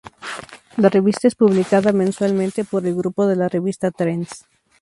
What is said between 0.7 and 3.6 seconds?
La revista es publicada mensualmente por el grupo de la